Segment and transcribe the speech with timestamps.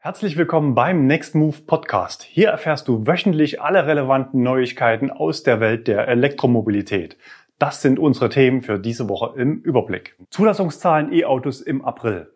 [0.00, 2.22] Herzlich willkommen beim Next Move Podcast.
[2.22, 7.18] Hier erfährst du wöchentlich alle relevanten Neuigkeiten aus der Welt der Elektromobilität.
[7.58, 10.16] Das sind unsere Themen für diese Woche im Überblick.
[10.30, 12.32] Zulassungszahlen E-Autos im April.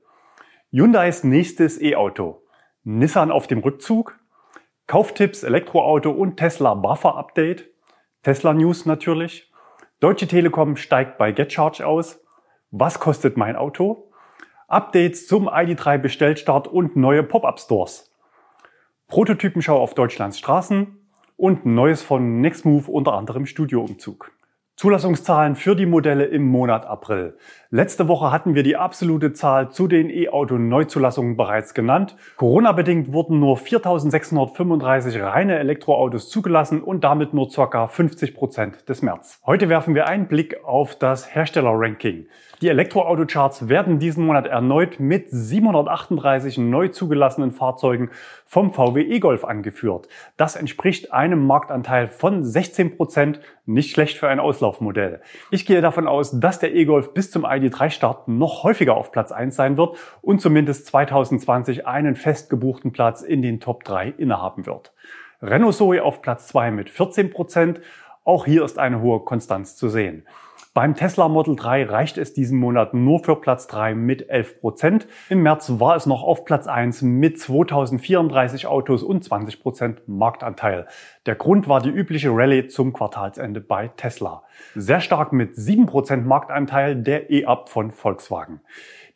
[0.72, 2.42] Hyundais nächstes E-Auto.
[2.82, 4.18] Nissan auf dem Rückzug.
[4.88, 7.70] Kauftipps Elektroauto und Tesla Buffer Update.
[8.24, 9.52] Tesla News natürlich.
[10.00, 12.24] Deutsche Telekom steigt bei GetCharge aus.
[12.72, 14.11] Was kostet mein Auto?
[14.72, 18.10] Updates zum ID3 Bestellstart und neue Pop-up-Stores.
[19.06, 20.96] Prototypenschau auf Deutschlands Straßen
[21.36, 24.32] und Neues von Nextmove, unter anderem Studioumzug.
[24.76, 27.36] Zulassungszahlen für die Modelle im Monat April.
[27.74, 32.16] Letzte Woche hatten wir die absolute Zahl zu den E-Auto-Neuzulassungen bereits genannt.
[32.36, 37.86] Corona-bedingt wurden nur 4.635 reine Elektroautos zugelassen und damit nur ca.
[37.86, 39.40] 50 Prozent des März.
[39.46, 42.26] Heute werfen wir einen Blick auf das Hersteller-Ranking.
[42.62, 48.10] Die Elektroauto-Charts werden diesen Monat erneut mit 738 neu zugelassenen Fahrzeugen
[48.44, 50.06] vom VW e-Golf angeführt.
[50.36, 55.22] Das entspricht einem Marktanteil von 16 Prozent, nicht schlecht für ein Auslaufmodell.
[55.50, 59.54] Ich gehe davon aus, dass der e-Golf bis zum ID3-Start noch häufiger auf Platz 1
[59.54, 64.92] sein wird und zumindest 2020 einen fest gebuchten Platz in den Top 3 innehaben wird.
[65.40, 67.80] Renault Zoe auf Platz 2 mit 14 Prozent.
[68.24, 70.24] Auch hier ist eine hohe Konstanz zu sehen.
[70.74, 75.06] Beim Tesla Model 3 reicht es diesen Monat nur für Platz 3 mit 11 Prozent.
[75.28, 80.86] Im März war es noch auf Platz 1 mit 2034 Autos und 20 Prozent Marktanteil.
[81.26, 84.44] Der Grund war die übliche Rallye zum Quartalsende bei Tesla.
[84.74, 88.62] Sehr stark mit 7 Prozent Marktanteil der E-Up von Volkswagen.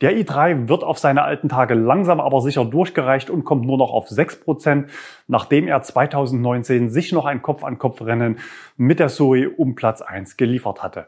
[0.02, 3.94] Der i3 wird auf seine alten Tage langsam aber sicher durchgereicht und kommt nur noch
[3.94, 4.88] auf 6%,
[5.26, 8.40] nachdem er 2019 sich noch ein Kopf-an-Kopf-Rennen
[8.76, 11.06] mit der Zoe um Platz 1 geliefert hatte.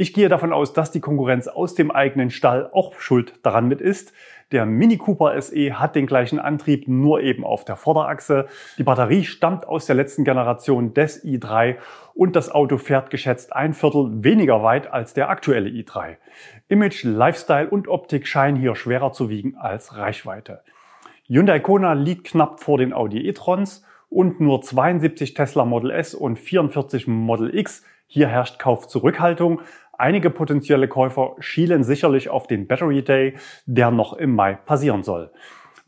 [0.00, 3.80] Ich gehe davon aus, dass die Konkurrenz aus dem eigenen Stall auch schuld daran mit
[3.80, 4.12] ist.
[4.52, 8.46] Der Mini Cooper SE hat den gleichen Antrieb, nur eben auf der Vorderachse.
[8.78, 11.78] Die Batterie stammt aus der letzten Generation des i3
[12.14, 16.18] und das Auto fährt geschätzt ein Viertel weniger weit als der aktuelle i3.
[16.68, 20.62] Image, Lifestyle und Optik scheinen hier schwerer zu wiegen als Reichweite.
[21.26, 26.38] Hyundai Kona liegt knapp vor den Audi e-trons und nur 72 Tesla Model S und
[26.38, 27.82] 44 Model X.
[28.06, 29.60] Hier herrscht Kaufzurückhaltung.
[30.00, 33.34] Einige potenzielle Käufer schielen sicherlich auf den Battery Day,
[33.66, 35.32] der noch im Mai passieren soll.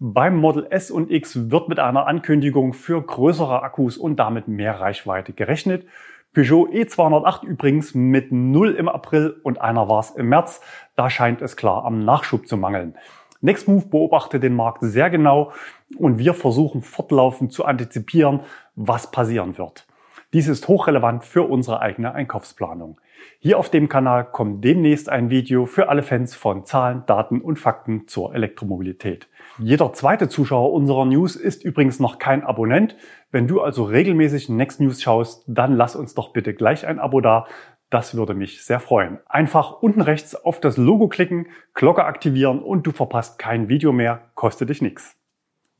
[0.00, 4.80] Beim Model S und X wird mit einer Ankündigung für größere Akkus und damit mehr
[4.80, 5.86] Reichweite gerechnet.
[6.34, 10.60] Peugeot E208 übrigens mit 0 im April und einer war es im März.
[10.96, 12.96] Da scheint es klar am Nachschub zu mangeln.
[13.42, 15.52] Nextmove beobachtet den Markt sehr genau
[15.98, 18.40] und wir versuchen fortlaufend zu antizipieren,
[18.74, 19.86] was passieren wird.
[20.32, 23.00] Dies ist hochrelevant für unsere eigene Einkaufsplanung.
[23.38, 27.58] Hier auf dem Kanal kommt demnächst ein Video für alle Fans von Zahlen, Daten und
[27.58, 29.28] Fakten zur Elektromobilität.
[29.58, 32.96] Jeder zweite Zuschauer unserer News ist übrigens noch kein Abonnent.
[33.30, 37.20] Wenn du also regelmäßig Next News schaust, dann lass uns doch bitte gleich ein Abo
[37.20, 37.46] da.
[37.90, 39.18] Das würde mich sehr freuen.
[39.26, 44.30] Einfach unten rechts auf das Logo klicken, Glocke aktivieren und du verpasst kein Video mehr,
[44.34, 45.16] kostet dich nichts.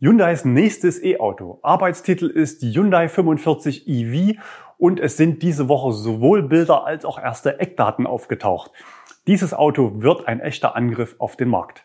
[0.00, 1.58] Hyundais nächstes E-Auto.
[1.62, 4.40] Arbeitstitel ist Hyundai 45 EV
[4.80, 8.72] und es sind diese Woche sowohl Bilder als auch erste Eckdaten aufgetaucht.
[9.26, 11.84] Dieses Auto wird ein echter Angriff auf den Markt.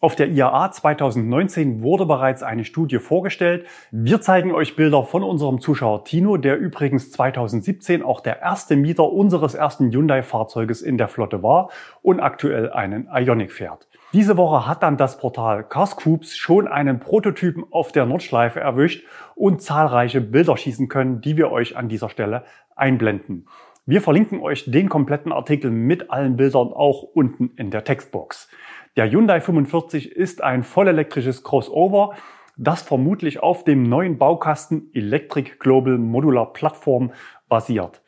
[0.00, 3.66] Auf der IAA 2019 wurde bereits eine Studie vorgestellt.
[3.90, 9.10] Wir zeigen euch Bilder von unserem Zuschauer Tino, der übrigens 2017 auch der erste Mieter
[9.10, 11.70] unseres ersten Hyundai-Fahrzeuges in der Flotte war
[12.02, 13.88] und aktuell einen Ioniq fährt.
[14.14, 19.04] Diese Woche hat dann das Portal Carscoops schon einen Prototypen auf der Nordschleife erwischt
[19.34, 22.44] und zahlreiche Bilder schießen können, die wir euch an dieser Stelle
[22.76, 23.48] einblenden.
[23.86, 28.48] Wir verlinken euch den kompletten Artikel mit allen Bildern auch unten in der Textbox.
[28.96, 32.14] Der Hyundai 45 ist ein vollelektrisches Crossover,
[32.56, 37.10] das vermutlich auf dem neuen Baukasten Electric Global Modular Plattform
[37.48, 38.03] basiert.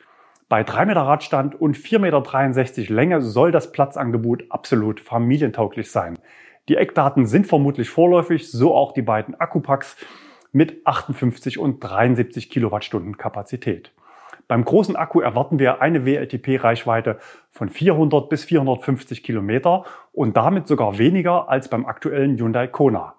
[0.49, 6.21] Bei 3 Meter Radstand und 4,63 Meter Länge soll das Platzangebot absolut familientauglich sein.
[6.69, 9.97] Die Eckdaten sind vermutlich vorläufig, so auch die beiden Akkupacks
[10.53, 13.91] mit 58 und 73 Kilowattstunden Kapazität.
[14.47, 17.19] Beim großen Akku erwarten wir eine WLTP-Reichweite
[17.51, 19.83] von 400 bis 450 Kilometer
[20.13, 23.15] und damit sogar weniger als beim aktuellen Hyundai Kona.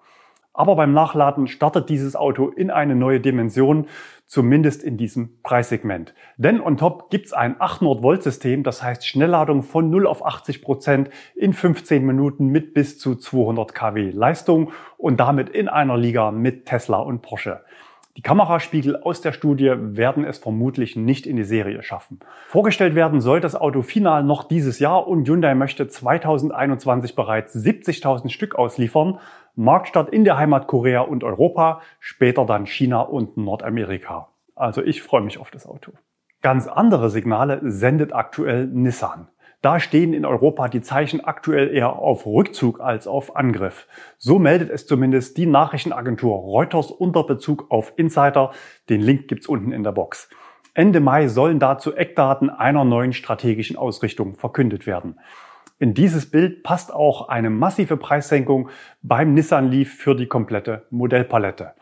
[0.54, 3.86] Aber beim Nachladen startet dieses Auto in eine neue Dimension,
[4.28, 6.14] zumindest in diesem Preissegment.
[6.36, 10.62] Denn on top gibt's ein 800 Volt System, das heißt Schnellladung von 0 auf 80
[10.62, 16.30] Prozent in 15 Minuten mit bis zu 200 kW Leistung und damit in einer Liga
[16.30, 17.62] mit Tesla und Porsche.
[18.18, 22.18] Die Kameraspiegel aus der Studie werden es vermutlich nicht in die Serie schaffen.
[22.48, 28.30] Vorgestellt werden soll das Auto final noch dieses Jahr und Hyundai möchte 2021 bereits 70.000
[28.30, 29.20] Stück ausliefern.
[29.58, 34.28] Marktstart in der Heimat Korea und Europa, später dann China und Nordamerika.
[34.54, 35.90] Also ich freue mich auf das Auto.
[36.42, 39.26] Ganz andere Signale sendet aktuell Nissan.
[39.60, 43.88] Da stehen in Europa die Zeichen aktuell eher auf Rückzug als auf Angriff.
[44.16, 48.52] So meldet es zumindest die Nachrichtenagentur Reuters unter Bezug auf Insider.
[48.88, 50.30] Den Link gibt's unten in der Box.
[50.74, 55.18] Ende Mai sollen dazu Eckdaten einer neuen strategischen Ausrichtung verkündet werden.
[55.80, 58.68] In dieses Bild passt auch eine massive Preissenkung
[59.02, 61.74] beim Nissan Leaf für die komplette Modellpalette.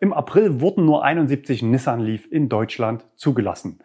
[0.00, 3.80] Im April wurden nur 71 Nissan Leaf in Deutschland zugelassen.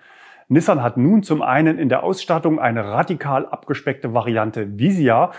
[0.47, 5.31] Nissan hat nun zum einen in der Ausstattung eine radikal abgespeckte Variante Visia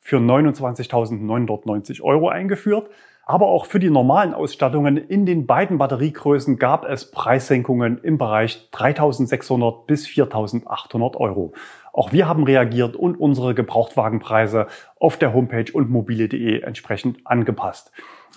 [0.00, 2.90] für 29.990 Euro eingeführt.
[3.28, 8.68] Aber auch für die normalen Ausstattungen in den beiden Batteriegrößen gab es Preissenkungen im Bereich
[8.72, 11.52] 3.600 bis 4.800 Euro.
[11.96, 14.66] Auch wir haben reagiert und unsere Gebrauchtwagenpreise
[15.00, 17.90] auf der Homepage und mobile.de entsprechend angepasst.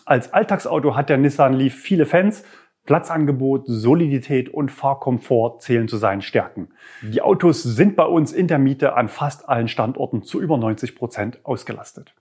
[0.05, 2.43] Als Alltagsauto hat der Nissan Leaf viele Fans
[2.85, 6.69] Platzangebot, Solidität und Fahrkomfort zählen zu seinen Stärken.
[7.01, 10.95] Die Autos sind bei uns in der Miete an fast allen Standorten zu über 90
[10.95, 12.15] Prozent ausgelastet.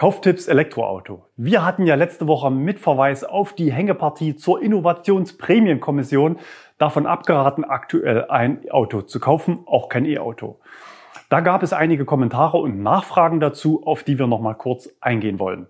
[0.00, 1.26] Kauftipps Elektroauto.
[1.36, 6.38] Wir hatten ja letzte Woche mit Verweis auf die Hängepartie zur Innovationsprämienkommission
[6.78, 10.58] davon abgeraten, aktuell ein Auto zu kaufen, auch kein E-Auto.
[11.28, 15.66] Da gab es einige Kommentare und Nachfragen dazu, auf die wir nochmal kurz eingehen wollen.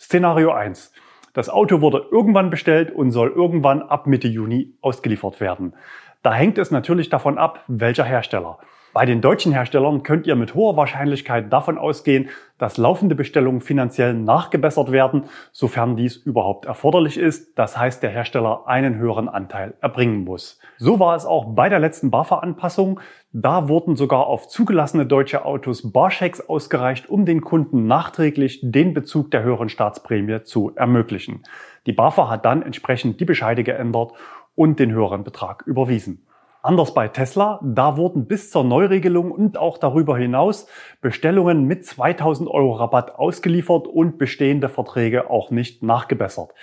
[0.00, 0.90] Szenario 1.
[1.34, 5.74] Das Auto wurde irgendwann bestellt und soll irgendwann ab Mitte Juni ausgeliefert werden.
[6.22, 8.60] Da hängt es natürlich davon ab, welcher Hersteller.
[8.94, 14.14] Bei den deutschen Herstellern könnt ihr mit hoher Wahrscheinlichkeit davon ausgehen, dass laufende Bestellungen finanziell
[14.14, 17.58] nachgebessert werden, sofern dies überhaupt erforderlich ist.
[17.58, 20.60] Das heißt, der Hersteller einen höheren Anteil erbringen muss.
[20.78, 23.00] So war es auch bei der letzten BAFA-Anpassung.
[23.32, 29.32] Da wurden sogar auf zugelassene deutsche Autos Barchecks ausgereicht, um den Kunden nachträglich den Bezug
[29.32, 31.42] der höheren Staatsprämie zu ermöglichen.
[31.86, 34.12] Die BAFA hat dann entsprechend die Bescheide geändert
[34.54, 36.24] und den höheren Betrag überwiesen.
[36.64, 40.66] Anders bei Tesla, da wurden bis zur Neuregelung und auch darüber hinaus
[41.02, 46.54] Bestellungen mit 2000 Euro Rabatt ausgeliefert und bestehende Verträge auch nicht nachgebessert.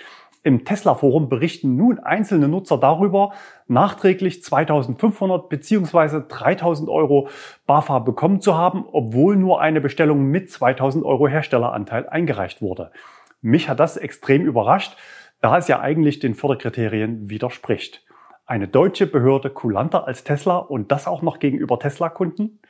[0.42, 3.30] Im Tesla-Forum berichten nun einzelne Nutzer darüber,
[3.68, 6.22] nachträglich 2500 bzw.
[6.26, 7.28] 3000 Euro
[7.68, 12.90] BAFA bekommen zu haben, obwohl nur eine Bestellung mit 2000 Euro Herstelleranteil eingereicht wurde.
[13.40, 14.96] Mich hat das extrem überrascht,
[15.40, 18.02] da es ja eigentlich den Förderkriterien widerspricht
[18.46, 22.60] eine deutsche Behörde kulanter als Tesla und das auch noch gegenüber Tesla-Kunden?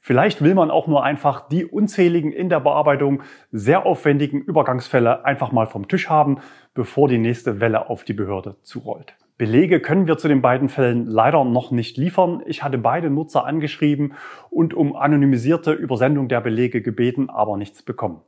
[0.00, 5.50] Vielleicht will man auch nur einfach die unzähligen in der Bearbeitung sehr aufwendigen Übergangsfälle einfach
[5.50, 6.38] mal vom Tisch haben,
[6.74, 9.16] bevor die nächste Welle auf die Behörde zurollt.
[9.38, 12.42] Belege können wir zu den beiden Fällen leider noch nicht liefern.
[12.46, 14.14] Ich hatte beide Nutzer angeschrieben
[14.48, 18.22] und um anonymisierte Übersendung der Belege gebeten, aber nichts bekommen.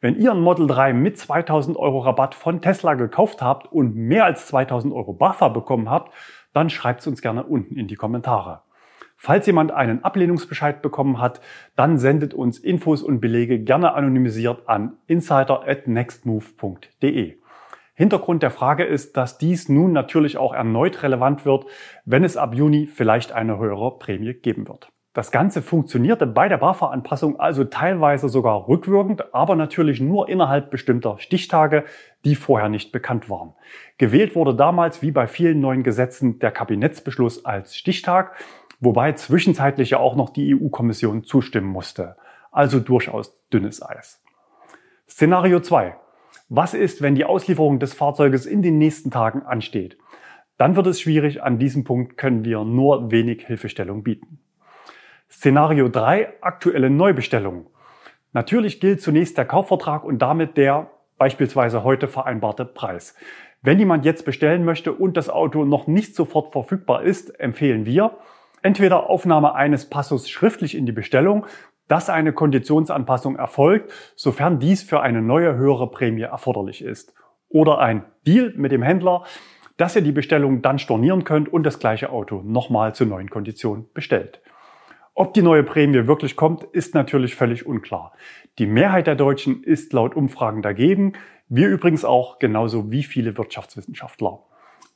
[0.00, 4.26] Wenn ihr ein Model 3 mit 2000 Euro Rabatt von Tesla gekauft habt und mehr
[4.26, 6.14] als 2000 Euro BAFA bekommen habt,
[6.52, 8.62] dann schreibt es uns gerne unten in die Kommentare.
[9.16, 11.40] Falls jemand einen Ablehnungsbescheid bekommen hat,
[11.74, 17.38] dann sendet uns Infos und Belege gerne anonymisiert an insider@nextmove.de.
[17.94, 21.66] Hintergrund der Frage ist, dass dies nun natürlich auch erneut relevant wird,
[22.04, 24.92] wenn es ab Juni vielleicht eine höhere Prämie geben wird.
[25.18, 31.18] Das Ganze funktionierte bei der BAFA-Anpassung also teilweise sogar rückwirkend, aber natürlich nur innerhalb bestimmter
[31.18, 31.86] Stichtage,
[32.24, 33.54] die vorher nicht bekannt waren.
[33.98, 38.36] Gewählt wurde damals, wie bei vielen neuen Gesetzen, der Kabinettsbeschluss als Stichtag,
[38.78, 42.14] wobei zwischenzeitlich ja auch noch die EU-Kommission zustimmen musste.
[42.52, 44.22] Also durchaus dünnes Eis.
[45.08, 45.96] Szenario 2.
[46.48, 49.98] Was ist, wenn die Auslieferung des Fahrzeuges in den nächsten Tagen ansteht?
[50.58, 51.42] Dann wird es schwierig.
[51.42, 54.38] An diesem Punkt können wir nur wenig Hilfestellung bieten.
[55.30, 56.34] Szenario 3.
[56.40, 57.66] Aktuelle Neubestellung.
[58.32, 63.14] Natürlich gilt zunächst der Kaufvertrag und damit der beispielsweise heute vereinbarte Preis.
[63.62, 68.18] Wenn jemand jetzt bestellen möchte und das Auto noch nicht sofort verfügbar ist, empfehlen wir
[68.62, 71.46] entweder Aufnahme eines Passus schriftlich in die Bestellung
[71.88, 77.14] dass eine Konditionsanpassung erfolgt, sofern dies für eine neue höhere Prämie erforderlich ist.
[77.48, 79.24] Oder ein Deal mit dem Händler,
[79.78, 83.86] dass ihr die Bestellung dann stornieren könnt und das gleiche Auto nochmal zu neuen Konditionen
[83.94, 84.40] bestellt.
[85.20, 88.12] Ob die neue Prämie wirklich kommt, ist natürlich völlig unklar.
[88.60, 91.14] Die Mehrheit der Deutschen ist laut Umfragen dagegen.
[91.48, 94.38] Wir übrigens auch, genauso wie viele Wirtschaftswissenschaftler.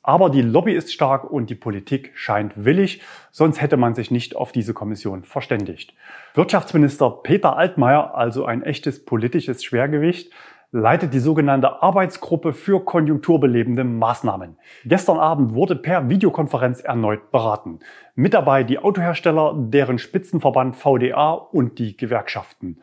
[0.01, 3.01] Aber die Lobby ist stark und die Politik scheint willig,
[3.31, 5.93] sonst hätte man sich nicht auf diese Kommission verständigt.
[6.35, 10.31] Wirtschaftsminister Peter Altmaier, also ein echtes politisches Schwergewicht,
[10.73, 14.57] leitet die sogenannte Arbeitsgruppe für konjunkturbelebende Maßnahmen.
[14.85, 17.79] Gestern Abend wurde per Videokonferenz erneut beraten.
[18.15, 22.81] Mit dabei die Autohersteller, deren Spitzenverband VDA und die Gewerkschaften.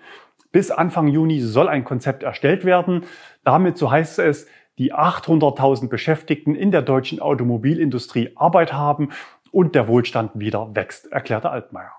[0.53, 3.03] Bis Anfang Juni soll ein Konzept erstellt werden.
[3.43, 4.47] Damit, so heißt es,
[4.79, 9.11] die 800.000 Beschäftigten in der deutschen Automobilindustrie Arbeit haben
[9.51, 11.93] und der Wohlstand wieder wächst, erklärte Altmaier.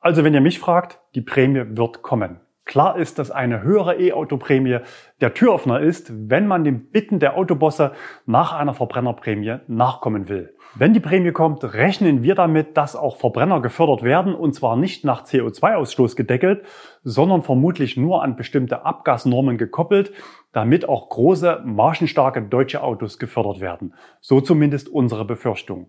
[0.00, 2.40] Also wenn ihr mich fragt, die Prämie wird kommen.
[2.66, 4.80] Klar ist, dass eine höhere E-Auto-Prämie
[5.20, 7.92] der Türöffner ist, wenn man den Bitten der Autobosse
[8.26, 10.52] nach einer Verbrennerprämie nachkommen will.
[10.74, 15.04] Wenn die Prämie kommt, rechnen wir damit, dass auch Verbrenner gefördert werden und zwar nicht
[15.04, 16.64] nach CO2-Ausstoß gedeckelt,
[17.04, 20.12] sondern vermutlich nur an bestimmte Abgasnormen gekoppelt,
[20.52, 23.94] damit auch große, margenstarke deutsche Autos gefördert werden.
[24.20, 25.86] So zumindest unsere Befürchtung.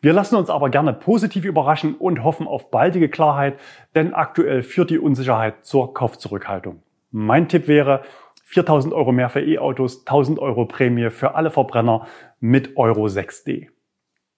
[0.00, 3.58] Wir lassen uns aber gerne positiv überraschen und hoffen auf baldige Klarheit,
[3.94, 6.82] denn aktuell führt die Unsicherheit zur Kaufzurückhaltung.
[7.10, 8.02] Mein Tipp wäre
[8.44, 12.06] 4000 Euro mehr für E-Autos, 1000 Euro Prämie für alle Verbrenner
[12.40, 13.68] mit Euro 6D.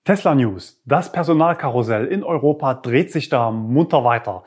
[0.05, 0.83] Tesla News.
[0.85, 4.43] Das Personalkarussell in Europa dreht sich da munter weiter.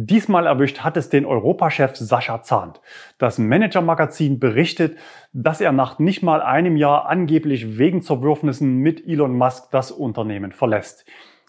[0.00, 2.80] Diesmal erwischt hat es den Europachef Sascha Zahnt.
[3.18, 4.96] Das Manager-Magazin berichtet,
[5.32, 10.52] dass er nach nicht mal einem Jahr angeblich wegen Zerwürfnissen mit Elon Musk das Unternehmen
[10.52, 11.04] verlässt.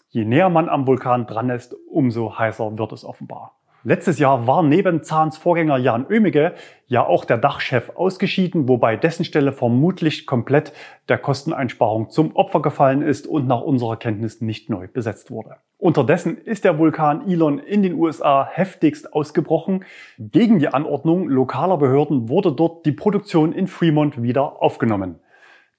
[0.08, 3.59] Je näher man am Vulkan dran ist, umso heißer wird es offenbar.
[3.82, 6.52] Letztes Jahr war neben Zahns Vorgänger Jan Oemige
[6.86, 10.74] ja auch der Dachchef ausgeschieden, wobei dessen Stelle vermutlich komplett
[11.08, 15.56] der Kosteneinsparung zum Opfer gefallen ist und nach unserer Kenntnis nicht neu besetzt wurde.
[15.78, 19.86] Unterdessen ist der Vulkan Elon in den USA heftigst ausgebrochen.
[20.18, 25.20] Gegen die Anordnung lokaler Behörden wurde dort die Produktion in Fremont wieder aufgenommen.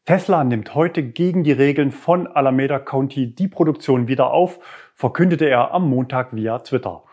[0.06, 4.60] Tesla nimmt heute gegen die Regeln von Alameda County die Produktion wieder auf,
[4.96, 7.04] verkündete er am Montag via Twitter.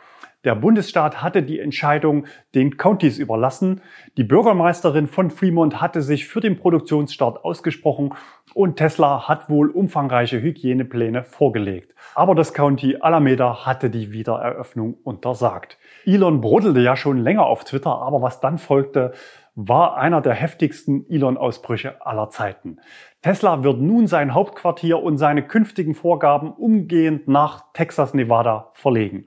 [0.45, 3.80] Der Bundesstaat hatte die Entscheidung den Countys überlassen.
[4.16, 8.14] Die Bürgermeisterin von Fremont hatte sich für den Produktionsstart ausgesprochen
[8.54, 11.92] und Tesla hat wohl umfangreiche Hygienepläne vorgelegt.
[12.14, 15.76] Aber das County Alameda hatte die Wiedereröffnung untersagt.
[16.04, 19.14] Elon brodelte ja schon länger auf Twitter, aber was dann folgte,
[19.57, 22.78] war einer der heftigsten Elon-Ausbrüche aller Zeiten.
[23.23, 29.26] Tesla wird nun sein Hauptquartier und seine künftigen Vorgaben umgehend nach Texas, Nevada verlegen.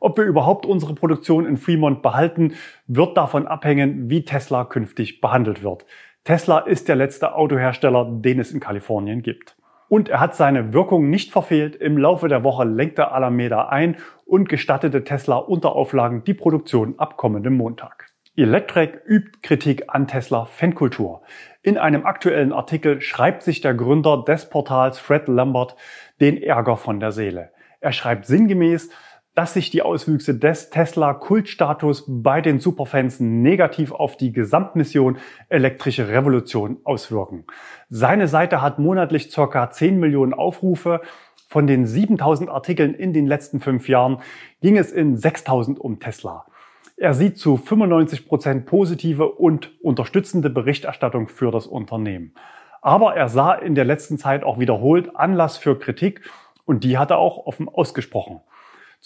[0.00, 2.54] Ob wir überhaupt unsere Produktion in Fremont behalten,
[2.86, 5.86] wird davon abhängen, wie Tesla künftig behandelt wird.
[6.24, 9.56] Tesla ist der letzte Autohersteller, den es in Kalifornien gibt.
[9.88, 11.76] Und er hat seine Wirkung nicht verfehlt.
[11.76, 17.16] Im Laufe der Woche lenkte Alameda ein und gestattete Tesla unter Auflagen die Produktion ab
[17.16, 18.06] kommendem Montag.
[18.36, 21.22] Electrek übt Kritik an Tesla Fankultur.
[21.62, 25.76] In einem aktuellen Artikel schreibt sich der Gründer des Portals Fred Lambert
[26.20, 27.52] den Ärger von der Seele.
[27.80, 28.90] Er schreibt sinngemäß,
[29.36, 35.18] dass sich die Auswüchse des Tesla-Kultstatus bei den Superfans negativ auf die Gesamtmission
[35.50, 37.44] elektrische Revolution auswirken.
[37.90, 41.02] Seine Seite hat monatlich circa 10 Millionen Aufrufe.
[41.48, 44.22] Von den 7000 Artikeln in den letzten fünf Jahren
[44.62, 46.46] ging es in 6000 um Tesla.
[46.96, 52.32] Er sieht zu 95 Prozent positive und unterstützende Berichterstattung für das Unternehmen.
[52.80, 56.22] Aber er sah in der letzten Zeit auch wiederholt Anlass für Kritik
[56.64, 58.40] und die hat er auch offen ausgesprochen.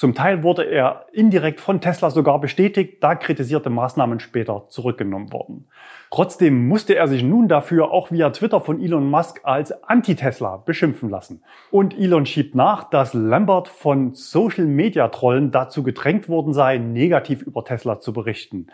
[0.01, 5.69] Zum Teil wurde er indirekt von Tesla sogar bestätigt, da kritisierte Maßnahmen später zurückgenommen wurden.
[6.11, 11.11] Trotzdem musste er sich nun dafür auch via Twitter von Elon Musk als Anti-Tesla beschimpfen
[11.11, 11.43] lassen.
[11.71, 18.01] Und Elon schiebt nach, dass Lambert von Social-Media-Trollen dazu gedrängt worden sei, negativ über Tesla
[18.01, 18.69] zu berichten.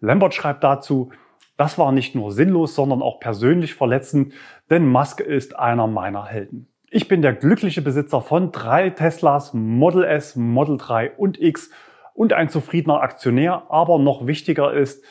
[0.00, 1.12] Lambert schreibt dazu,
[1.56, 4.34] das war nicht nur sinnlos, sondern auch persönlich verletzend,
[4.68, 6.71] denn Musk ist einer meiner Helden.
[6.94, 11.70] Ich bin der glückliche Besitzer von drei Teslas Model S, Model 3 und X
[12.12, 13.62] und ein zufriedener Aktionär.
[13.70, 15.02] Aber noch wichtiger ist,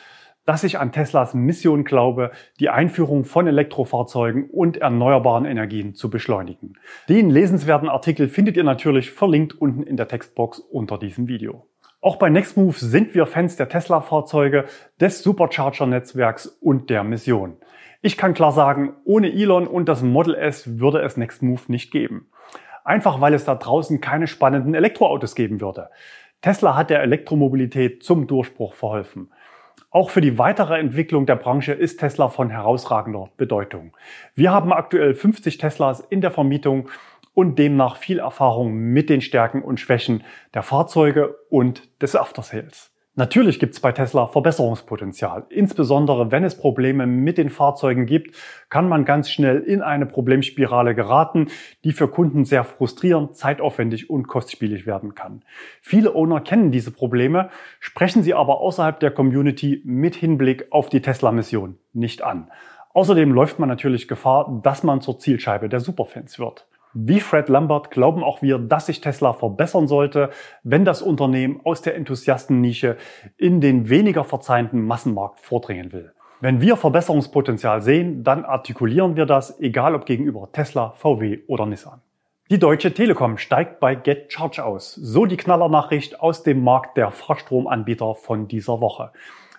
[0.46, 6.74] dass ich an Teslas Mission glaube, die Einführung von Elektrofahrzeugen und erneuerbaren Energien zu beschleunigen.
[7.08, 11.66] Den lesenswerten Artikel findet ihr natürlich verlinkt unten in der Textbox unter diesem Video.
[12.04, 14.64] Auch bei Nextmove sind wir Fans der Tesla-Fahrzeuge,
[15.00, 17.58] des Supercharger-Netzwerks und der Mission.
[18.00, 22.26] Ich kann klar sagen, ohne Elon und das Model S würde es Nextmove nicht geben.
[22.82, 25.90] Einfach weil es da draußen keine spannenden Elektroautos geben würde.
[26.40, 29.30] Tesla hat der Elektromobilität zum Durchbruch verholfen.
[29.92, 33.96] Auch für die weitere Entwicklung der Branche ist Tesla von herausragender Bedeutung.
[34.34, 36.88] Wir haben aktuell 50 Teslas in der Vermietung
[37.34, 40.24] und demnach viel Erfahrung mit den Stärken und Schwächen
[40.54, 42.92] der Fahrzeuge und des Aftersales.
[43.14, 45.44] Natürlich gibt es bei Tesla Verbesserungspotenzial.
[45.50, 48.34] Insbesondere wenn es Probleme mit den Fahrzeugen gibt,
[48.70, 51.48] kann man ganz schnell in eine Problemspirale geraten,
[51.84, 55.42] die für Kunden sehr frustrierend, zeitaufwendig und kostspielig werden kann.
[55.82, 61.02] Viele Owner kennen diese Probleme, sprechen sie aber außerhalb der Community mit Hinblick auf die
[61.02, 62.50] Tesla-Mission nicht an.
[62.94, 66.66] Außerdem läuft man natürlich Gefahr, dass man zur Zielscheibe der Superfans wird.
[66.94, 70.28] Wie Fred Lambert glauben auch wir, dass sich Tesla verbessern sollte,
[70.62, 72.98] wenn das Unternehmen aus der Enthusiastennische
[73.38, 76.12] in den weniger verzeihenden Massenmarkt vordringen will.
[76.40, 82.02] Wenn wir Verbesserungspotenzial sehen, dann artikulieren wir das, egal ob gegenüber Tesla, VW oder Nissan.
[82.50, 84.94] Die Deutsche Telekom steigt bei Get Charge aus.
[84.94, 89.12] So die Knallernachricht aus dem Markt der Fahrstromanbieter von dieser Woche.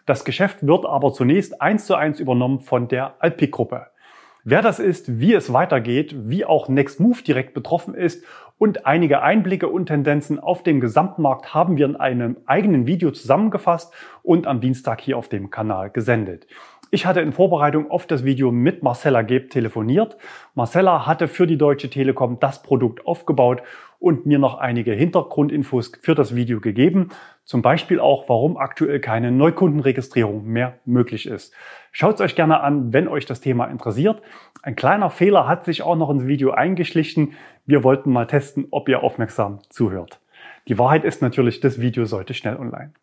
[0.06, 3.88] Das Geschäft wird aber zunächst eins zu eins übernommen von der Alpic-Gruppe.
[4.46, 8.26] Wer das ist, wie es weitergeht, wie auch Nextmove direkt betroffen ist
[8.58, 13.94] und einige Einblicke und Tendenzen auf dem Gesamtmarkt haben wir in einem eigenen Video zusammengefasst
[14.22, 16.46] und am Dienstag hier auf dem Kanal gesendet.
[16.94, 20.16] Ich hatte in Vorbereitung auf das Video mit Marcella Geb telefoniert.
[20.54, 23.64] Marcella hatte für die Deutsche Telekom das Produkt aufgebaut
[23.98, 27.10] und mir noch einige Hintergrundinfos für das Video gegeben.
[27.46, 31.52] Zum Beispiel auch, warum aktuell keine Neukundenregistrierung mehr möglich ist.
[31.92, 34.22] Schaut es euch gerne an, wenn euch das Thema interessiert.
[34.62, 37.34] Ein kleiner Fehler hat sich auch noch ins Video eingeschlichen.
[37.66, 40.20] Wir wollten mal testen, ob ihr aufmerksam zuhört.
[40.68, 42.94] Die Wahrheit ist natürlich, das Video sollte schnell online.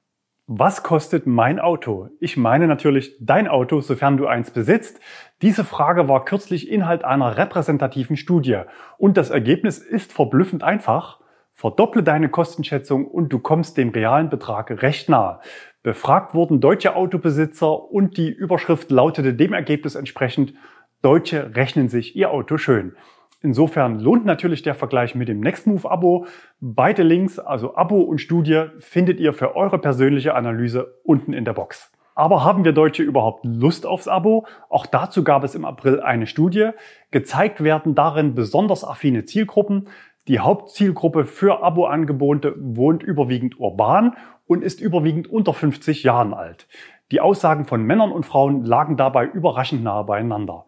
[0.52, 2.08] Was kostet mein Auto?
[2.18, 4.98] Ich meine natürlich dein Auto, sofern du eins besitzt.
[5.42, 8.62] Diese Frage war kürzlich Inhalt einer repräsentativen Studie
[8.98, 11.20] und das Ergebnis ist verblüffend einfach.
[11.54, 15.38] Verdopple deine Kostenschätzung und du kommst dem realen Betrag recht nahe.
[15.84, 20.54] Befragt wurden deutsche Autobesitzer und die Überschrift lautete dem Ergebnis entsprechend,
[21.00, 22.96] Deutsche rechnen sich ihr Auto schön.
[23.42, 26.26] Insofern lohnt natürlich der Vergleich mit dem Nextmove-Abo.
[26.60, 31.54] Beide Links, also Abo und Studie, findet ihr für eure persönliche Analyse unten in der
[31.54, 31.90] Box.
[32.14, 34.46] Aber haben wir Deutsche überhaupt Lust aufs Abo?
[34.68, 36.70] Auch dazu gab es im April eine Studie.
[37.10, 39.88] Gezeigt werden darin besonders affine Zielgruppen.
[40.28, 44.16] Die Hauptzielgruppe für Abo-Angebote wohnt überwiegend urban
[44.46, 46.68] und ist überwiegend unter 50 Jahren alt.
[47.10, 50.66] Die Aussagen von Männern und Frauen lagen dabei überraschend nahe beieinander.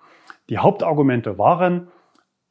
[0.49, 1.89] Die Hauptargumente waren,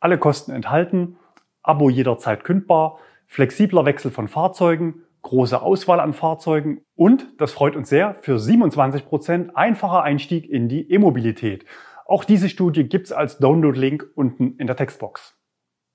[0.01, 1.15] alle Kosten enthalten,
[1.63, 7.87] Abo jederzeit kündbar, flexibler Wechsel von Fahrzeugen, große Auswahl an Fahrzeugen und, das freut uns
[7.87, 11.65] sehr, für 27 Prozent einfacher Einstieg in die E-Mobilität.
[12.05, 15.37] Auch diese Studie gibt's als Download-Link unten in der Textbox.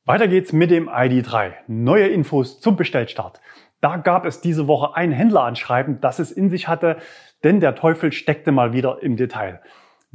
[0.05, 1.53] Weiter geht's mit dem ID3.
[1.67, 3.41] Neue Infos zum Bestellstart.
[3.80, 6.97] Da gab es diese Woche ein Händleranschreiben, das es in sich hatte,
[7.43, 9.61] denn der Teufel steckte mal wieder im Detail.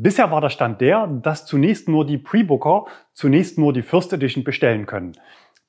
[0.03, 4.43] Bisher war der Stand der, dass zunächst nur die Pre-Booker zunächst nur die First Edition
[4.43, 5.11] bestellen können.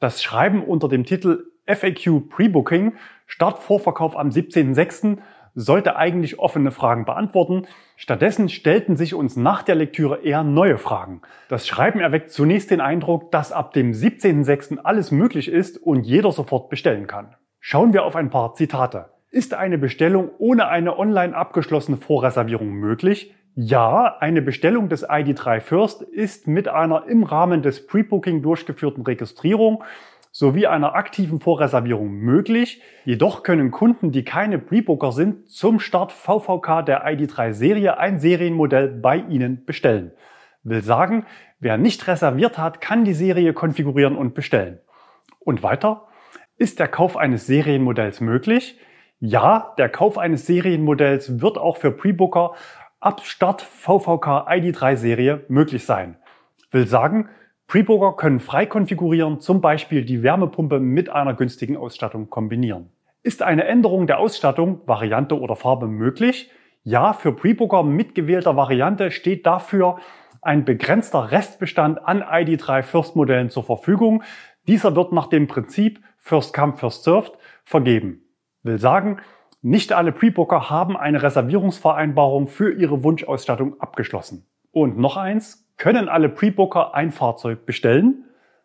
[0.00, 2.94] Das Schreiben unter dem Titel FAQ Pre-Booking,
[3.26, 5.18] Startvorverkauf am 17.06.,
[5.54, 7.66] sollte eigentlich offene Fragen beantworten.
[7.96, 11.20] Stattdessen stellten sich uns nach der Lektüre eher neue Fragen.
[11.50, 14.78] Das Schreiben erweckt zunächst den Eindruck, dass ab dem 17.06.
[14.78, 17.36] alles möglich ist und jeder sofort bestellen kann.
[17.60, 19.10] Schauen wir auf ein paar Zitate.
[19.28, 23.34] Ist eine Bestellung ohne eine online abgeschlossene Vorreservierung möglich?
[23.54, 29.84] Ja, eine Bestellung des ID3 First ist mit einer im Rahmen des Pre-Booking durchgeführten Registrierung
[30.30, 32.80] sowie einer aktiven Vorreservierung möglich.
[33.04, 38.88] Jedoch können Kunden, die keine Pre-Booker sind, zum Start VVK der ID3 Serie ein Serienmodell
[38.88, 40.12] bei Ihnen bestellen.
[40.62, 41.26] Will sagen,
[41.60, 44.78] wer nicht reserviert hat, kann die Serie konfigurieren und bestellen.
[45.40, 46.08] Und weiter?
[46.56, 48.78] Ist der Kauf eines Serienmodells möglich?
[49.24, 52.54] Ja, der Kauf eines Serienmodells wird auch für Pre-Booker
[53.02, 56.16] ab Start VVK ID3 Serie möglich sein.
[56.70, 57.28] Will sagen,
[57.66, 62.90] Preboger können frei konfigurieren, zum Beispiel die Wärmepumpe mit einer günstigen Ausstattung kombinieren.
[63.24, 66.50] Ist eine Änderung der Ausstattung, Variante oder Farbe möglich?
[66.84, 69.98] Ja, für Preboger mit gewählter Variante steht dafür
[70.40, 74.22] ein begrenzter Restbestand an ID3 First Modellen zur Verfügung.
[74.68, 77.32] Dieser wird nach dem Prinzip First Come, First Served
[77.64, 78.22] vergeben.
[78.62, 79.18] Will sagen,
[79.62, 84.44] nicht alle Pre-Booker haben eine Reservierungsvereinbarung für ihre Wunschausstattung abgeschlossen.
[84.72, 88.24] Und noch eins, können alle Pre-Booker ein Fahrzeug bestellen?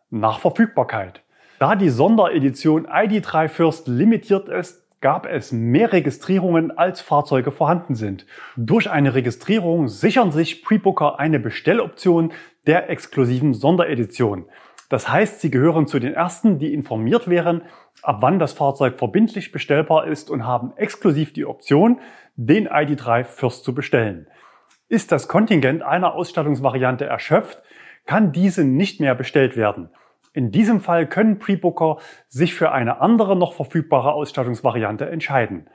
[0.10, 1.22] Nach Verfügbarkeit.
[1.60, 8.26] Da die Sonderedition ID3 First limitiert ist, gab es mehr Registrierungen als Fahrzeuge vorhanden sind.
[8.56, 12.34] Durch eine Registrierung sichern sich Pre-Booker eine Bestelloption
[12.66, 14.46] der exklusiven Sonderedition.
[14.90, 17.62] Das heißt, sie gehören zu den ersten, die informiert wären,
[18.04, 22.00] ab wann das Fahrzeug verbindlich bestellbar ist und haben exklusiv die Option,
[22.36, 24.28] den ID3 First zu bestellen.
[24.88, 27.62] Ist das Kontingent einer Ausstattungsvariante erschöpft,
[28.06, 29.90] kann diese nicht mehr bestellt werden.
[30.34, 35.68] In diesem Fall können Pre-Booker sich für eine andere noch verfügbare Ausstattungsvariante entscheiden.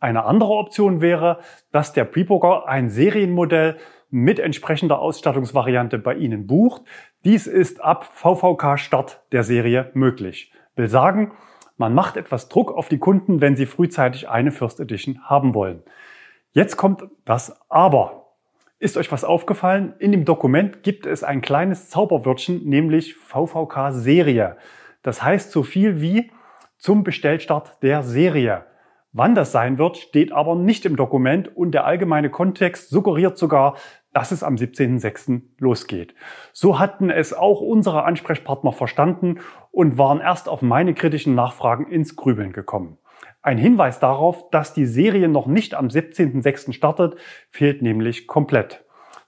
[0.00, 1.38] Eine andere Option wäre,
[1.72, 3.78] dass der Pre-Booker ein Serienmodell
[4.10, 6.82] mit entsprechender Ausstattungsvariante bei Ihnen bucht.
[7.24, 10.52] Dies ist ab VVK-Start der Serie möglich.
[10.76, 11.32] Will sagen,
[11.78, 15.82] man macht etwas Druck auf die Kunden, wenn sie frühzeitig eine First Edition haben wollen.
[16.52, 18.34] Jetzt kommt das Aber.
[18.80, 19.94] Ist euch was aufgefallen?
[19.98, 24.56] In dem Dokument gibt es ein kleines Zauberwörtchen, nämlich VVK Serie.
[25.02, 26.30] Das heißt so viel wie
[26.78, 28.66] zum Bestellstart der Serie.
[29.12, 33.76] Wann das sein wird, steht aber nicht im Dokument und der allgemeine Kontext suggeriert sogar,
[34.12, 35.42] dass es am 17.06.
[35.58, 36.14] losgeht.
[36.52, 39.40] So hatten es auch unsere Ansprechpartner verstanden
[39.70, 42.98] und waren erst auf meine kritischen Nachfragen ins Grübeln gekommen.
[43.40, 46.72] Ein Hinweis darauf, dass die Serie noch nicht am 17.06.
[46.72, 47.16] startet,
[47.50, 48.84] fehlt nämlich komplett.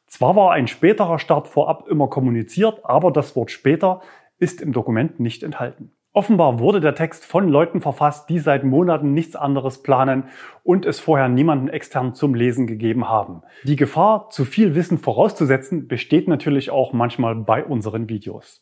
[0.06, 4.02] Zwar war ein späterer Start vorab immer kommuniziert, aber das Wort später
[4.38, 5.92] ist im Dokument nicht enthalten.
[6.12, 10.24] Offenbar wurde der Text von Leuten verfasst, die seit Monaten nichts anderes planen
[10.64, 13.42] und es vorher niemanden extern zum Lesen gegeben haben.
[13.62, 18.60] Die Gefahr, zu viel Wissen vorauszusetzen, besteht natürlich auch manchmal bei unseren Videos.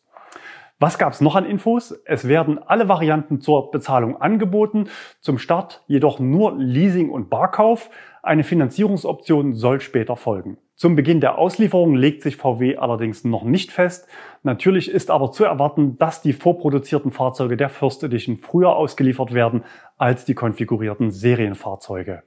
[0.78, 1.98] Was gab es noch an Infos?
[2.04, 4.88] Es werden alle Varianten zur Bezahlung angeboten,
[5.20, 7.88] zum Start jedoch nur Leasing und Barkauf.
[8.22, 10.58] Eine Finanzierungsoption soll später folgen.
[10.74, 14.06] Zum Beginn der Auslieferung legt sich VW allerdings noch nicht fest.
[14.44, 19.64] Natürlich ist aber zu erwarten, dass die vorproduzierten Fahrzeuge der First Edition früher ausgeliefert werden
[19.96, 22.22] als die konfigurierten Serienfahrzeuge.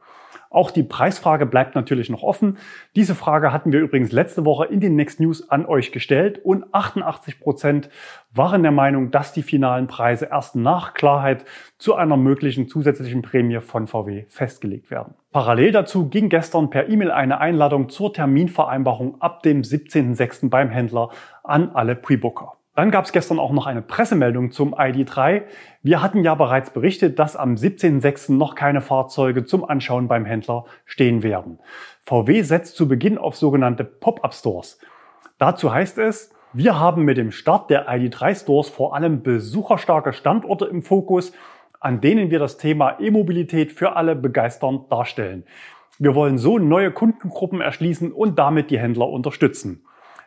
[0.51, 2.57] Auch die Preisfrage bleibt natürlich noch offen.
[2.93, 6.65] Diese Frage hatten wir übrigens letzte Woche in den Next News an euch gestellt und
[6.73, 7.89] 88 Prozent
[8.33, 11.45] waren der Meinung, dass die finalen Preise erst nach Klarheit
[11.77, 15.13] zu einer möglichen zusätzlichen Prämie von VW festgelegt werden.
[15.31, 20.49] Parallel dazu ging gestern per E-Mail eine Einladung zur Terminvereinbarung ab dem 17.06.
[20.49, 21.11] beim Händler
[21.45, 22.57] an alle Pre-Booker.
[22.81, 25.43] Dann gab es gestern auch noch eine Pressemeldung zum ID3.
[25.83, 28.31] Wir hatten ja bereits berichtet, dass am 17.06.
[28.31, 31.59] noch keine Fahrzeuge zum Anschauen beim Händler stehen werden.
[32.01, 34.79] VW setzt zu Beginn auf sogenannte Pop-up-Stores.
[35.37, 40.65] Dazu heißt es, wir haben mit dem Start der ID3 Stores vor allem besucherstarke Standorte
[40.65, 41.33] im Fokus,
[41.79, 45.43] an denen wir das Thema E-Mobilität für alle begeisternd darstellen.
[45.99, 49.83] Wir wollen so neue Kundengruppen erschließen und damit die Händler unterstützen.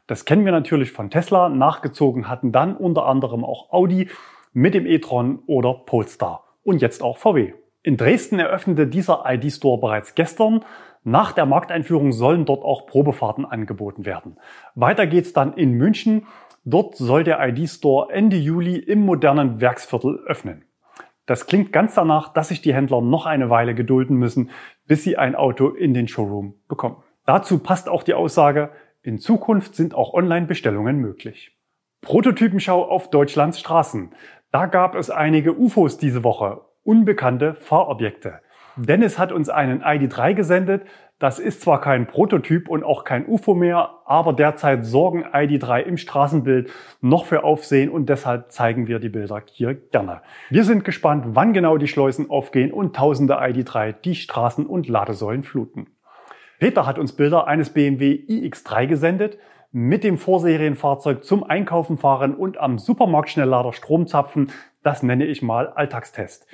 [0.07, 1.49] Das kennen wir natürlich von Tesla.
[1.49, 4.11] Nachgezogen hatten dann unter anderem auch Audi
[4.53, 7.55] mit dem e-tron oder Polestar und jetzt auch VW.
[7.83, 10.65] In Dresden eröffnete dieser ID-Store bereits gestern.
[11.05, 14.39] Nach der Markteinführung sollen dort auch Probefahrten angeboten werden.
[14.75, 16.27] Weiter geht's dann in München.
[16.65, 20.65] Dort soll der ID-Store Ende Juli im modernen Werksviertel öffnen.
[21.27, 24.51] Das klingt ganz danach, dass sich die Händler noch eine Weile gedulden müssen,
[24.87, 26.97] bis sie ein Auto in den Showroom bekommen.
[27.27, 28.71] Dazu passt auch die Aussage,
[29.05, 31.55] in Zukunft sind auch Online-Bestellungen möglich.
[32.01, 34.15] Prototypenschau auf Deutschlands Straßen.
[34.51, 38.41] Da gab es einige UFOs diese Woche, unbekannte Fahrobjekte.
[38.77, 40.87] Dennis hat uns einen ID3 gesendet.
[41.19, 45.99] Das ist zwar kein Prototyp und auch kein UFO mehr, aber derzeit sorgen ID3 im
[45.99, 46.71] Straßenbild
[47.03, 50.23] noch für Aufsehen und deshalb zeigen wir die Bilder hier gerne.
[50.49, 55.45] Wir sind gespannt, wann genau die Schleusen aufgehen und tausende ID3 die Straßen und Ladesäulen
[55.45, 55.94] fluten.
[56.59, 59.39] Peter hat uns Bilder eines BMW iX3 gesendet,
[59.73, 64.53] mit dem Vorserienfahrzeug zum Einkaufen fahren und am Supermarktschnelllader Strom zapfen.
[64.85, 66.47] Das nenne ich mal Alltagstest.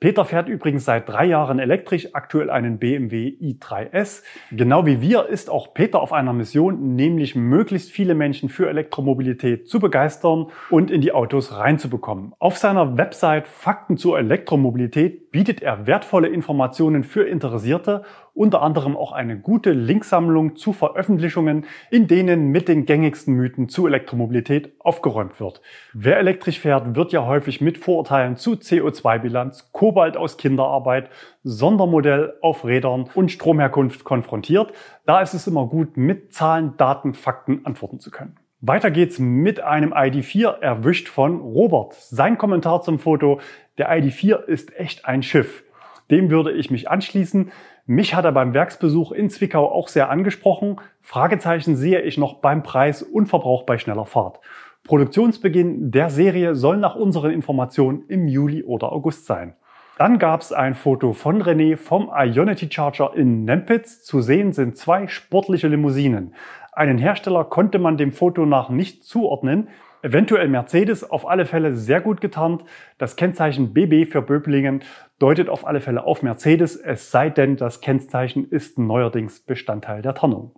[0.00, 4.22] Peter fährt übrigens seit drei Jahren elektrisch, aktuell einen BMW i3S.
[4.52, 9.68] Genau wie wir ist auch Peter auf einer Mission, nämlich möglichst viele Menschen für Elektromobilität
[9.68, 12.32] zu begeistern und in die Autos reinzubekommen.
[12.38, 19.10] Auf seiner Website Fakten zur Elektromobilität bietet er wertvolle Informationen für Interessierte unter anderem auch
[19.12, 25.60] eine gute Linksammlung zu Veröffentlichungen, in denen mit den gängigsten Mythen zu Elektromobilität aufgeräumt wird.
[25.92, 31.10] Wer elektrisch fährt, wird ja häufig mit Vorurteilen zu CO2-Bilanz, Kobalt aus Kinderarbeit,
[31.42, 34.72] Sondermodell auf Rädern und Stromherkunft konfrontiert.
[35.04, 38.36] Da ist es immer gut, mit Zahlen, Daten, Fakten antworten zu können.
[38.60, 41.94] Weiter geht's mit einem ID4 erwischt von Robert.
[41.94, 43.38] Sein Kommentar zum Foto,
[43.78, 45.64] der ID4 ist echt ein Schiff.
[46.10, 47.52] Dem würde ich mich anschließen.
[47.86, 50.80] Mich hat er beim Werksbesuch in Zwickau auch sehr angesprochen.
[51.00, 54.40] Fragezeichen sehe ich noch beim Preis und Verbrauch bei schneller Fahrt.
[54.84, 59.54] Produktionsbeginn der Serie soll nach unseren Informationen im Juli oder August sein.
[59.98, 64.02] Dann gab es ein Foto von René vom Ionity Charger in Nempitz.
[64.02, 66.34] Zu sehen sind zwei sportliche Limousinen.
[66.72, 69.68] Einen Hersteller konnte man dem Foto nach nicht zuordnen.
[70.00, 72.64] Eventuell Mercedes, auf alle Fälle sehr gut getarnt.
[72.98, 74.84] Das Kennzeichen BB für Böblingen
[75.18, 80.14] deutet auf alle Fälle auf Mercedes, es sei denn, das Kennzeichen ist neuerdings Bestandteil der
[80.14, 80.52] Tarnung.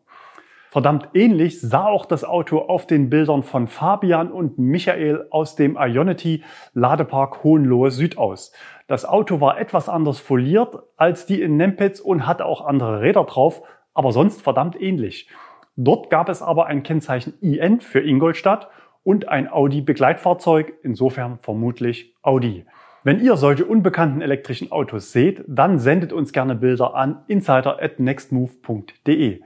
[0.71, 5.79] Verdammt ähnlich sah auch das Auto auf den Bildern von Fabian und Michael aus dem
[5.81, 8.53] Ionity Ladepark Hohenlohe Süd aus.
[8.89, 13.25] Das Auto war etwas anders foliert als die in Nempitz und hatte auch andere Räder
[13.25, 13.63] drauf,
[13.95, 15.31] aber sonst verdammt ähnlich.
[15.77, 18.69] Dort gab es aber ein Kennzeichen IN für Ingolstadt
[19.03, 22.67] und ein Audi-Begleitfahrzeug, insofern vermutlich Audi.
[23.03, 29.41] Wenn ihr solche unbekannten elektrischen Autos seht, dann sendet uns gerne Bilder an insider@nextmove.de.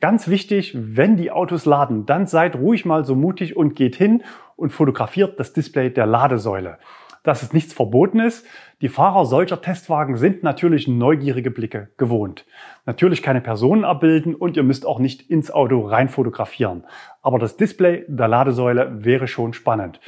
[0.00, 4.22] Ganz wichtig, wenn die Autos laden, dann seid ruhig mal so mutig und geht hin
[4.56, 6.78] und fotografiert das Display der Ladesäule.
[7.24, 8.44] Das ist nichts Verbotenes.
[8.82, 12.44] Die Fahrer solcher Testwagen sind natürlich neugierige Blicke gewohnt.
[12.84, 16.84] Natürlich keine Personen abbilden und ihr müsst auch nicht ins Auto rein fotografieren.
[17.24, 19.98] Aber das Display der Ladesäule wäre schon spannend.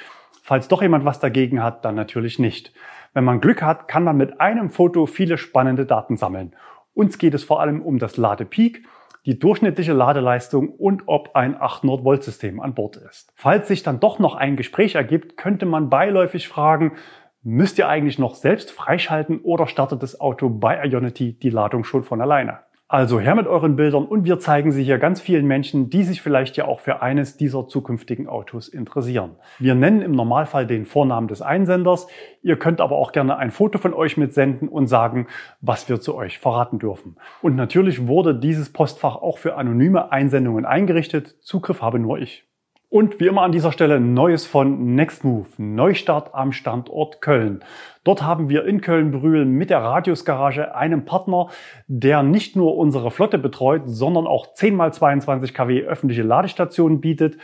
[0.42, 2.72] Falls doch jemand was dagegen hat, dann natürlich nicht.
[3.14, 6.54] Wenn man Glück hat, kann man mit einem Foto viele spannende Daten sammeln.
[6.92, 8.86] Uns geht es vor allem um das Ladepeak
[9.24, 13.32] die durchschnittliche Ladeleistung und ob ein 800 Volt System an Bord ist.
[13.34, 16.92] Falls sich dann doch noch ein Gespräch ergibt, könnte man beiläufig fragen,
[17.42, 22.04] müsst ihr eigentlich noch selbst freischalten oder startet das Auto bei Ionity die Ladung schon
[22.04, 22.60] von alleine?
[22.88, 26.22] Also her mit euren Bildern und wir zeigen sie hier ganz vielen Menschen, die sich
[26.22, 29.34] vielleicht ja auch für eines dieser zukünftigen Autos interessieren.
[29.58, 32.06] Wir nennen im Normalfall den Vornamen des Einsenders.
[32.42, 35.26] Ihr könnt aber auch gerne ein Foto von euch mitsenden und sagen,
[35.60, 37.16] was wir zu euch verraten dürfen.
[37.42, 41.42] Und natürlich wurde dieses Postfach auch für anonyme Einsendungen eingerichtet.
[41.42, 42.46] Zugriff habe nur ich.
[42.96, 47.62] Und wie immer an dieser Stelle Neues von Nextmove, Neustart am Standort Köln.
[48.04, 51.50] Dort haben wir in Köln-Brühl mit der Radiusgarage einen Partner,
[51.88, 57.36] der nicht nur unsere Flotte betreut, sondern auch 10x22 kW öffentliche Ladestationen bietet,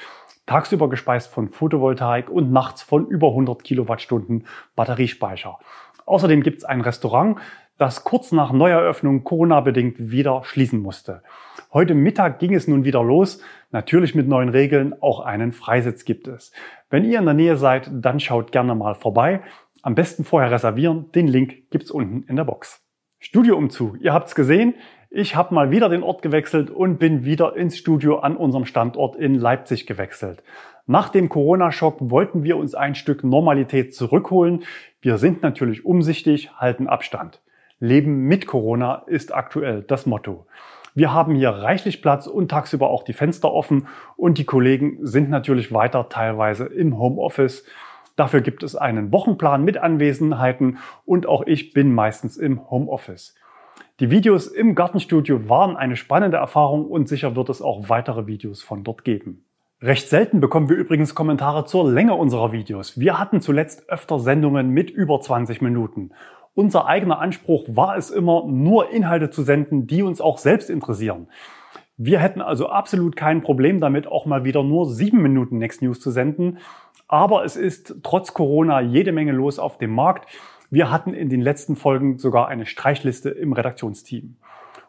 [0.47, 5.59] tagsüber gespeist von Photovoltaik und nachts von über 100 Kilowattstunden Batteriespeicher.
[6.07, 7.37] Außerdem gibt es ein Restaurant,
[7.83, 11.25] das kurz nach Neueröffnung Corona-bedingt wieder schließen musste.
[11.73, 13.43] Heute Mittag ging es nun wieder los.
[13.73, 14.95] Natürlich mit neuen Regeln.
[15.03, 16.53] Auch einen Freisitz gibt es.
[16.91, 19.41] Wenn ihr in der Nähe seid, dann schaut gerne mal vorbei.
[19.83, 21.11] Am besten vorher reservieren.
[21.11, 22.81] Den Link gibt's unten in der Box.
[23.19, 24.01] Studioumzug.
[24.01, 24.75] Ihr habt's gesehen.
[25.11, 29.17] Ich habe mal wieder den Ort gewechselt und bin wieder ins Studio an unserem Standort
[29.17, 30.45] in Leipzig gewechselt.
[30.87, 34.63] Nach dem Corona-Schock wollten wir uns ein Stück Normalität zurückholen.
[35.01, 37.42] Wir sind natürlich umsichtig, halten Abstand.
[37.83, 40.47] Leben mit Corona ist aktuell das Motto.
[40.95, 45.31] Wir haben hier reichlich Platz und tagsüber auch die Fenster offen und die Kollegen sind
[45.31, 47.65] natürlich weiter teilweise im Homeoffice.
[48.15, 53.35] Dafür gibt es einen Wochenplan mit Anwesenheiten und auch ich bin meistens im Homeoffice.
[53.99, 58.63] Die Videos im Gartenstudio waren eine spannende Erfahrung und sicher wird es auch weitere Videos
[58.63, 59.45] von dort geben.
[59.81, 63.01] Recht selten bekommen wir übrigens Kommentare zur Länge unserer Videos.
[63.01, 66.13] Wir hatten zuletzt öfter Sendungen mit über 20 Minuten.
[66.55, 71.29] Unser eigener Anspruch war es immer, nur Inhalte zu senden, die uns auch selbst interessieren.
[71.97, 76.01] Wir hätten also absolut kein Problem damit, auch mal wieder nur sieben Minuten Next News
[76.01, 76.59] zu senden.
[77.09, 80.29] Aber es ist trotz Corona jede Menge los auf dem Markt.
[80.71, 84.37] Wir hatten in den letzten Folgen sogar eine Streichliste im Redaktionsteam.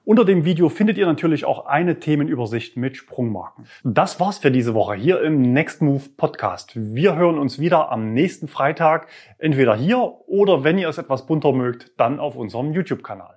[0.06, 3.68] Unter dem Video findet ihr natürlich auch eine Themenübersicht mit Sprungmarken.
[3.86, 6.74] Das war's für diese Woche hier im Next Move Podcast.
[6.76, 11.54] Wir hören uns wieder am nächsten Freitag, entweder hier oder wenn ihr es etwas bunter
[11.54, 13.33] mögt, dann auf unserem YouTube-Kanal.